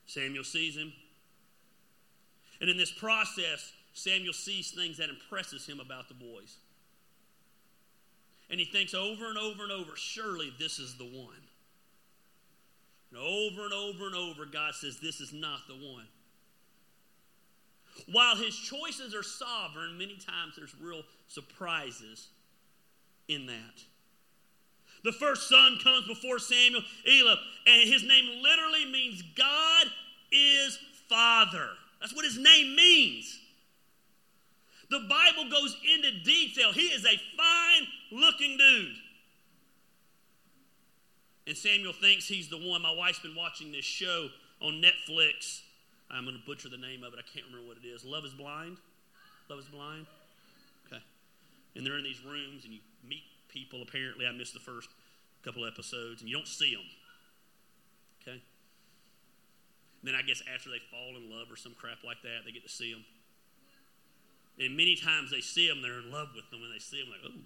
[0.06, 0.92] Samuel sees him.
[2.60, 6.56] And in this process, Samuel sees things that impresses him about the boys.
[8.50, 11.34] And he thinks over and over and over, surely this is the one.
[13.10, 16.06] And over and over and over, God says, This is not the one.
[18.10, 22.28] While his choices are sovereign, many times there's real surprises
[23.28, 23.82] in that.
[25.04, 29.86] The first son comes before Samuel, Eliab, and his name literally means God
[30.32, 31.68] is Father.
[32.00, 33.40] That's what his name means.
[34.90, 36.72] The Bible goes into detail.
[36.72, 38.94] He is a fine looking dude.
[41.46, 42.82] And Samuel thinks he's the one.
[42.82, 44.28] My wife's been watching this show
[44.60, 45.60] on Netflix.
[46.14, 47.18] I'm going to butcher the name of it.
[47.18, 48.04] I can't remember what it is.
[48.04, 48.78] Love is Blind?
[49.50, 50.06] Love is Blind?
[50.86, 51.02] Okay.
[51.74, 53.82] And they're in these rooms and you meet people.
[53.82, 54.88] Apparently, I missed the first
[55.44, 56.86] couple episodes and you don't see them.
[58.22, 58.38] Okay.
[58.40, 62.52] And then I guess after they fall in love or some crap like that, they
[62.52, 63.04] get to see them.
[64.58, 67.10] And many times they see them, they're in love with them, and they see them
[67.10, 67.40] like, oh,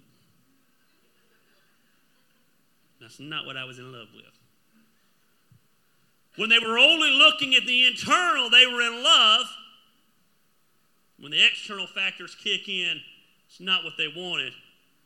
[3.01, 4.38] that's not what I was in love with.
[6.35, 9.45] When they were only looking at the internal, they were in love.
[11.19, 13.01] When the external factors kick in,
[13.47, 14.53] it's not what they wanted.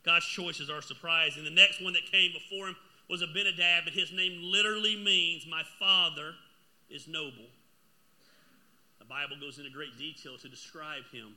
[0.03, 1.43] God's choices are surprising.
[1.43, 2.75] The next one that came before him
[3.09, 6.33] was Abinadab, and his name literally means, My father
[6.89, 7.47] is noble.
[8.99, 11.36] The Bible goes into great detail to describe him.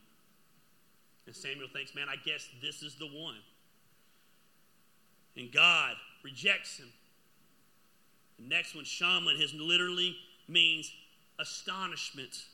[1.27, 3.37] And Samuel thinks, Man, I guess this is the one.
[5.37, 6.89] And God rejects him.
[8.39, 10.17] Next one, Shammah, his literally
[10.49, 10.93] means
[11.39, 12.45] astonishment.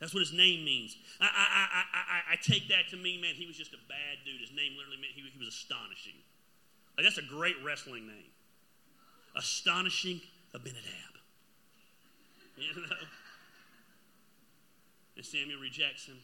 [0.00, 0.96] That's what his name means.
[1.20, 4.40] I, I, I, I, take that to mean, man, he was just a bad dude.
[4.40, 6.18] His name literally meant he, he was astonishing.
[6.96, 8.32] Like, that's a great wrestling name.
[9.36, 10.20] Astonishing
[10.54, 10.82] Abinadab.
[12.58, 12.96] You know?
[15.16, 16.18] And Samuel rejects him.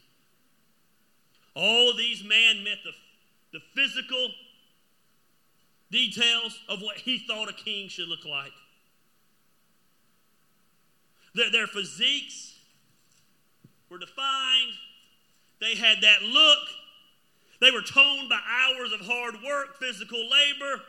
[1.55, 2.91] All these men met the,
[3.51, 4.29] the physical
[5.91, 8.51] details of what he thought a king should look like.
[11.35, 12.57] Their, their physiques
[13.89, 14.73] were defined,
[15.59, 16.59] they had that look.
[17.61, 20.81] They were toned by hours of hard work, physical labor.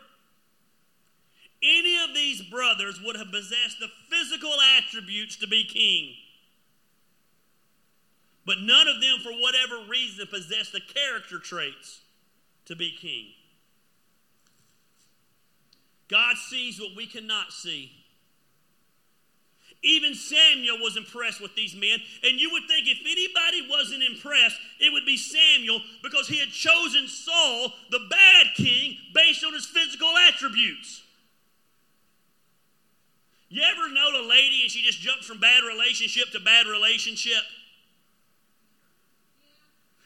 [1.63, 6.15] Any of these brothers would have possessed the physical attributes to be king.
[8.47, 12.01] But none of them, for whatever reason, possessed the character traits
[12.67, 13.27] to be king.
[16.11, 17.93] God sees what we cannot see.
[19.83, 21.99] Even Samuel was impressed with these men.
[22.23, 26.51] And you would think if anybody wasn't impressed, it would be Samuel because he had
[26.51, 31.03] chosen Saul, the bad king, based on his physical attributes.
[33.49, 37.43] You ever know a lady and she just jumps from bad relationship to bad relationship?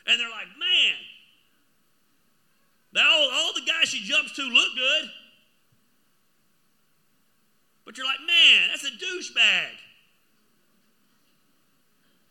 [0.07, 0.95] And they're like, man,
[3.03, 5.11] all, all the guys she jumps to look good.
[7.85, 9.73] But you're like, man, that's a douchebag.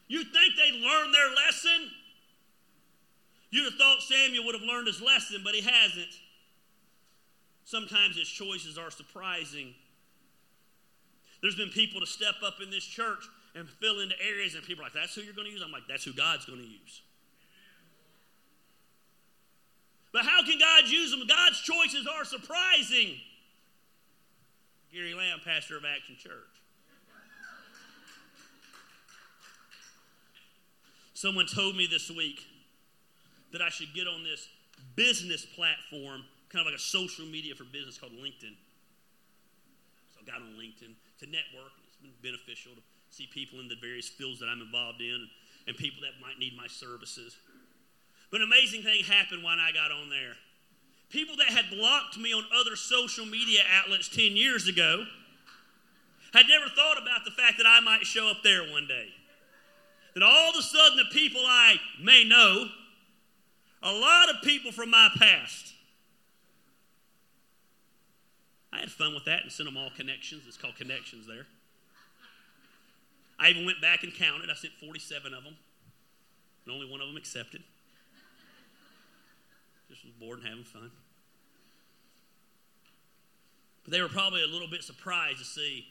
[0.07, 1.91] You think they learned their lesson?
[3.51, 6.09] You'd have thought Samuel would have learned his lesson, but he hasn't.
[7.65, 9.73] Sometimes his choices are surprising.
[11.41, 14.83] There's been people to step up in this church and fill into areas, and people
[14.83, 15.61] are like, that's who you're going to use?
[15.63, 17.01] I'm like, that's who God's going to use.
[20.11, 21.21] But how can God use them?
[21.27, 23.15] God's choices are surprising.
[24.93, 26.53] Gary Lamb, pastor of Action Church.
[31.15, 32.45] Someone told me this week
[33.53, 34.47] that I should get on this
[34.95, 38.53] business platform, kind of like a social media for business called LinkedIn.
[40.13, 41.73] So I got on LinkedIn to network.
[41.87, 45.25] It's been beneficial to see people in the various fields that I'm involved in
[45.65, 47.35] and people that might need my services.
[48.29, 50.37] But an amazing thing happened when I got on there.
[51.13, 55.05] People that had blocked me on other social media outlets 10 years ago
[56.33, 59.09] had never thought about the fact that I might show up there one day.
[60.15, 62.65] That all of a sudden, the people I may know,
[63.83, 65.75] a lot of people from my past.
[68.71, 70.45] I had fun with that and sent them all connections.
[70.47, 71.45] It's called connections there.
[73.37, 74.49] I even went back and counted.
[74.49, 75.53] I sent 47 of them,
[76.65, 77.61] and only one of them accepted.
[79.91, 80.89] Just was bored and having fun.
[83.83, 85.85] But they were probably a little bit surprised to see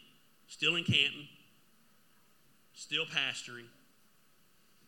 [0.47, 1.29] still in Canton,
[2.75, 3.67] still pastoring,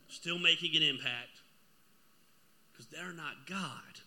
[0.09, 1.41] still making an impact,
[2.73, 4.01] because they're not God.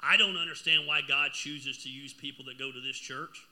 [0.00, 3.46] I don't understand why God chooses to use people that go to this church.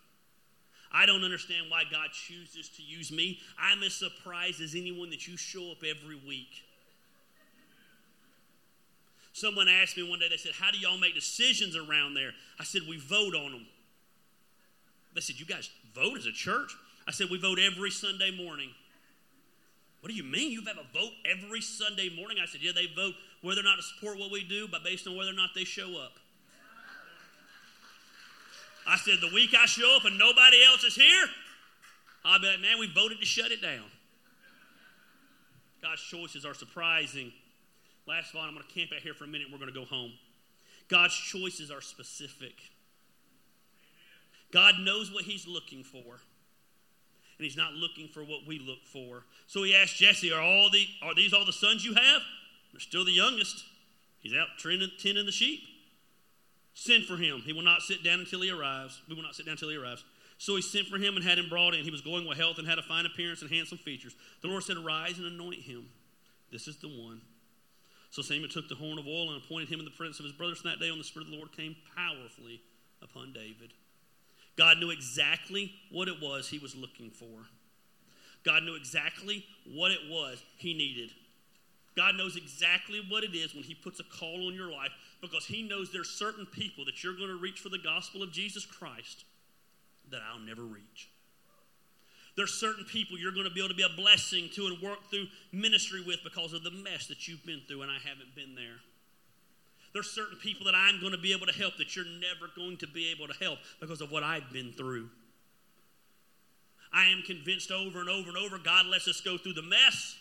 [0.93, 3.39] I don't understand why God chooses to use me.
[3.57, 6.65] I'm as surprised as anyone that you show up every week.
[9.33, 12.33] Someone asked me one day, they said, How do y'all make decisions around there?
[12.59, 13.67] I said, We vote on them.
[15.15, 16.75] They said, You guys vote as a church?
[17.07, 18.71] I said, We vote every Sunday morning.
[20.01, 22.39] What do you mean you have a vote every Sunday morning?
[22.43, 25.07] I said, Yeah, they vote whether or not to support what we do, but based
[25.07, 26.13] on whether or not they show up.
[28.87, 31.27] I said, The week I show up and nobody else is here,
[32.25, 33.85] I'll be like, Man, we voted to shut it down.
[35.83, 37.33] God's choices are surprising.
[38.07, 39.49] Last all, I'm going to camp out here for a minute.
[39.53, 40.13] We're going to go home.
[40.89, 42.55] God's choices are specific.
[44.53, 45.99] God knows what He's looking for,
[47.39, 49.25] and He's not looking for what we look for.
[49.47, 52.23] So He asked Jesse, "Are all the are these all the sons you have?"
[52.73, 53.65] They're still the youngest.
[54.21, 55.61] He's out tending the sheep.
[56.75, 57.43] Send for him.
[57.45, 59.01] He will not sit down until he arrives.
[59.09, 60.05] We will not sit down until he arrives.
[60.39, 61.85] So he sent for him and had him brought in.
[61.85, 64.15] He was going with health and had a fine appearance and handsome features.
[64.41, 65.89] The Lord said, Arise and anoint him.
[66.51, 67.21] This is the one.
[68.11, 70.35] So Samuel took the horn of oil and appointed him in the presence of his
[70.35, 70.63] brothers.
[70.63, 72.61] And that day, on the Spirit of the Lord came powerfully
[73.03, 73.73] upon David.
[74.57, 77.47] God knew exactly what it was he was looking for.
[78.45, 81.11] God knew exactly what it was he needed.
[81.97, 85.45] God knows exactly what it is when he puts a call on your life because
[85.47, 88.65] he knows there's certain people that you're going to reach for the gospel of Jesus
[88.65, 89.25] Christ
[90.11, 91.11] that I'll never reach.
[92.41, 95.11] There's certain people you're going to be able to be a blessing to and work
[95.11, 98.55] through ministry with because of the mess that you've been through, and I haven't been
[98.55, 98.79] there.
[99.93, 102.79] There's certain people that I'm going to be able to help that you're never going
[102.79, 105.11] to be able to help because of what I've been through.
[106.95, 110.17] I am convinced over and over and over God lets us go through the mess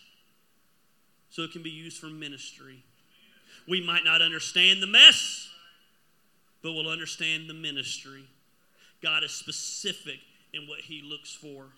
[1.30, 2.84] so it can be used for ministry.
[3.66, 5.48] We might not understand the mess,
[6.62, 8.26] but we'll understand the ministry.
[9.02, 10.18] God is specific
[10.52, 11.68] in what He looks for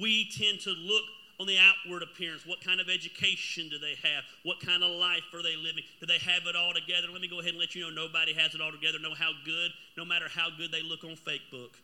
[0.00, 1.04] we tend to look
[1.40, 2.44] on the outward appearance.
[2.44, 4.24] What kind of education do they have?
[4.42, 5.84] What kind of life are they living?
[6.00, 7.06] Do they have it all together?
[7.12, 8.98] Let me go ahead and let you know nobody has it all together.
[8.98, 11.78] Know how good, no matter how good they look on Facebook.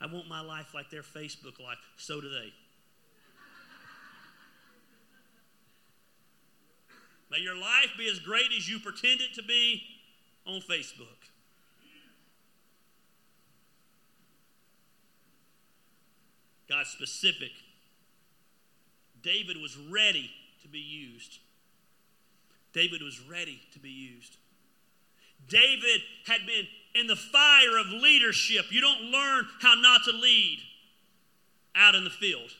[0.00, 1.78] I want my life like their Facebook life.
[1.96, 2.52] So do they.
[7.30, 9.82] May your life be as great as you pretend it to be
[10.46, 11.16] on Facebook.
[16.86, 17.52] God's specific.
[19.22, 20.30] David was ready
[20.62, 21.38] to be used.
[22.72, 24.36] David was ready to be used.
[25.48, 28.66] David had been in the fire of leadership.
[28.70, 30.58] You don't learn how not to lead
[31.74, 32.50] out in the field.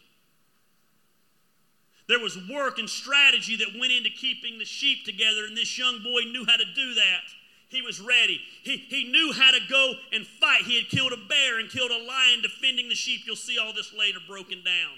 [2.09, 6.03] There was work and strategy that went into keeping the sheep together, and this young
[6.03, 7.23] boy knew how to do that.
[7.69, 8.41] He was ready.
[8.63, 10.63] He, he knew how to go and fight.
[10.63, 13.23] He had killed a bear and killed a lion defending the sheep.
[13.27, 14.95] You'll see all this later broken down.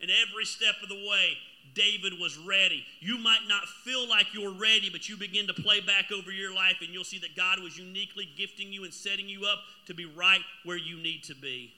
[0.00, 1.36] And every step of the way,
[1.74, 2.84] David was ready.
[3.00, 6.54] You might not feel like you're ready, but you begin to play back over your
[6.54, 9.94] life, and you'll see that God was uniquely gifting you and setting you up to
[9.94, 11.72] be right where you need to be.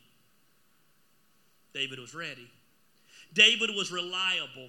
[1.72, 2.50] David was ready.
[3.32, 4.68] David was reliable.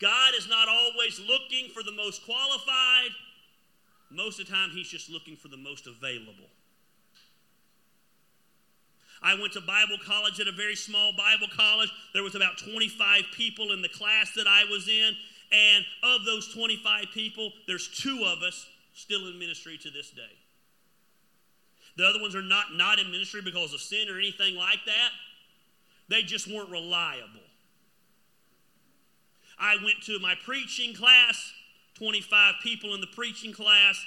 [0.00, 3.10] God is not always looking for the most qualified.
[4.10, 6.50] Most of the time, He's just looking for the most available.
[9.22, 11.90] I went to Bible college at a very small Bible college.
[12.12, 15.12] There was about 25 people in the class that I was in.
[15.50, 20.22] And of those 25 people, there's two of us still in ministry to this day.
[21.96, 25.10] The other ones are not, not in ministry because of sin or anything like that.
[26.08, 27.43] They just weren't reliable.
[29.58, 31.52] I went to my preaching class,
[31.94, 34.04] 25 people in the preaching class.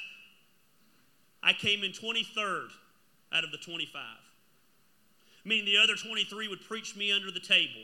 [1.41, 2.69] I came in 23rd
[3.33, 4.01] out of the 25.
[5.45, 7.81] Meaning the other 23 would preach me under the table.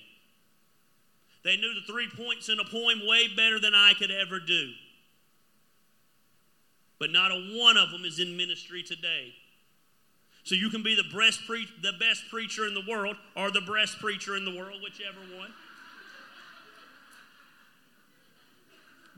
[1.44, 4.72] They knew the three points in a poem way better than I could ever do.
[7.00, 9.34] But not a one of them is in ministry today.
[10.44, 13.62] So you can be the best, pre- the best preacher in the world or the
[13.62, 15.52] best preacher in the world, whichever one.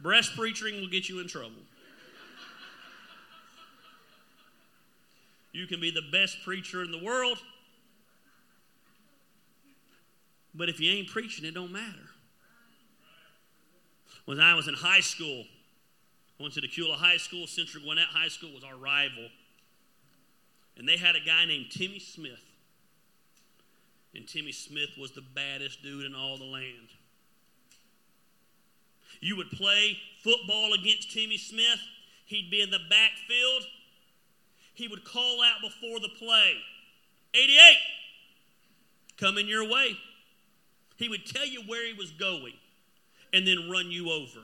[0.01, 1.61] Breast preaching will get you in trouble.
[5.51, 7.37] You can be the best preacher in the world,
[10.53, 12.09] but if you ain't preaching, it don't matter.
[14.25, 15.45] When I was in high school,
[16.39, 17.47] I went to Dacula High School.
[17.47, 19.29] Central Gwinnett High School was our rival.
[20.77, 22.41] And they had a guy named Timmy Smith.
[24.13, 26.89] And Timmy Smith was the baddest dude in all the land.
[29.21, 31.79] You would play football against Timmy Smith,
[32.25, 33.63] he'd be in the backfield.
[34.73, 36.53] He would call out before the play
[37.33, 37.77] 88,
[39.17, 39.97] coming your way.
[40.97, 42.53] He would tell you where he was going
[43.33, 44.41] and then run you over.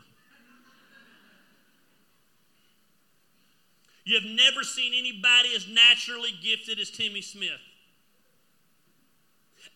[4.04, 7.62] You have never seen anybody as naturally gifted as Timmy Smith.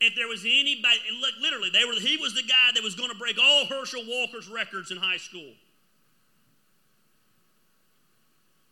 [0.01, 0.99] If there was anybody,
[1.41, 4.47] literally, they were, he was the guy that was going to break all Herschel Walker's
[4.47, 5.53] records in high school.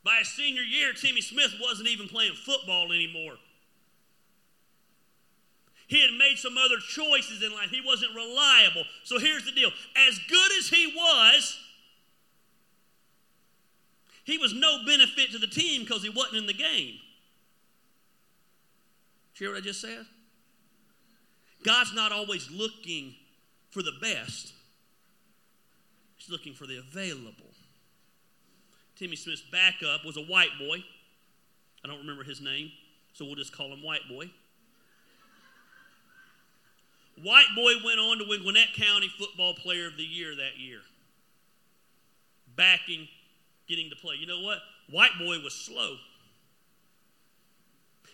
[0.03, 3.35] By his senior year, Timmy Smith wasn't even playing football anymore.
[5.87, 7.69] He had made some other choices in life.
[7.69, 8.83] He wasn't reliable.
[9.03, 11.57] So here's the deal as good as he was,
[14.25, 16.99] he was no benefit to the team because he wasn't in the game.
[19.33, 20.05] Did you hear what I just said?
[21.63, 23.15] God's not always looking
[23.71, 24.53] for the best,
[26.17, 27.51] He's looking for the available.
[28.95, 30.77] Timmy Smith's backup was a white boy.
[31.83, 32.71] I don't remember his name,
[33.13, 34.29] so we'll just call him White Boy.
[37.21, 40.79] White Boy went on to win Gwinnett County Football Player of the Year that year,
[42.55, 43.07] backing
[43.67, 44.15] getting to play.
[44.15, 44.59] You know what?
[44.89, 45.97] White boy was slow.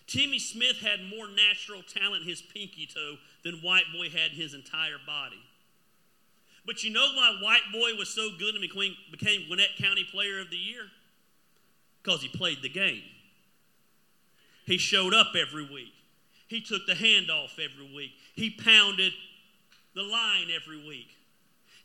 [0.09, 4.37] Timmy Smith had more natural talent in his pinky toe than White Boy had in
[4.37, 5.39] his entire body.
[6.65, 10.49] But you know why White Boy was so good and became, Gwinnett County Player of
[10.49, 10.87] the Year?
[12.01, 13.03] Because he played the game.
[14.65, 15.93] He showed up every week.
[16.47, 18.11] He took the handoff every week.
[18.35, 19.13] He pounded
[19.93, 21.09] the line every week.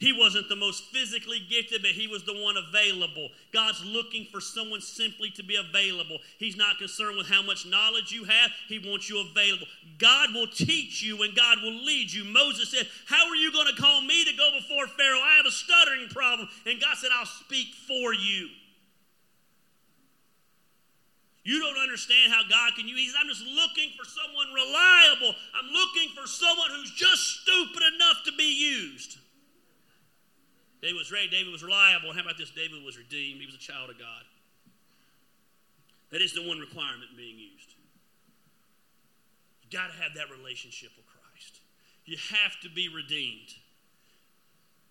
[0.05, 3.30] He wasn't the most physically gifted, but he was the one available.
[3.55, 6.18] God's looking for someone simply to be available.
[6.38, 9.64] He's not concerned with how much knowledge you have, He wants you available.
[9.96, 12.22] God will teach you and God will lead you.
[12.22, 15.24] Moses said, How are you going to call me to go before Pharaoh?
[15.24, 16.50] I have a stuttering problem.
[16.66, 18.50] And God said, I'll speak for you.
[21.44, 22.98] You don't understand how God can use.
[23.00, 25.34] He says, I'm just looking for someone reliable.
[25.57, 29.23] I'm looking for someone who's just stupid enough to be used.
[30.85, 31.28] David was ready.
[31.28, 32.12] David was reliable.
[32.12, 32.51] How about this?
[32.51, 33.41] David was redeemed.
[33.41, 34.22] He was a child of God.
[36.12, 37.72] That is the one requirement being used.
[39.62, 41.61] You've got to have that relationship with Christ.
[42.05, 43.49] You have to be redeemed.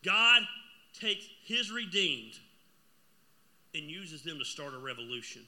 [0.04, 0.42] God
[1.00, 2.40] takes his redeemed
[3.76, 5.44] and uses them to start a revolution.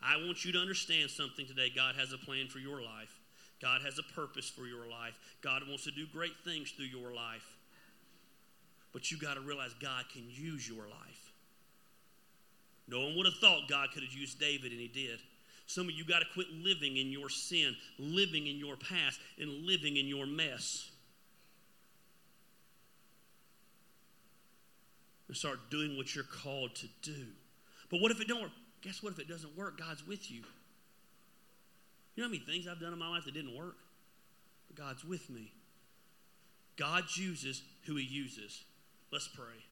[0.00, 1.68] I want you to understand something today.
[1.74, 3.18] God has a plan for your life.
[3.60, 5.18] God has a purpose for your life.
[5.42, 7.57] God wants to do great things through your life.
[8.92, 11.32] But you got to realize God can use your life.
[12.88, 15.18] No one would have thought God could have used David, and he did.
[15.66, 19.66] Some of you got to quit living in your sin, living in your past, and
[19.66, 20.90] living in your mess.
[25.28, 27.26] And start doing what you're called to do.
[27.90, 28.50] But what if it don't work?
[28.80, 29.12] Guess what?
[29.12, 30.42] If it doesn't work, God's with you.
[32.14, 33.76] You know how many things I've done in my life that didn't work?
[34.68, 35.52] But God's with me.
[36.76, 38.62] God uses who He uses.
[39.10, 39.68] Let's pray.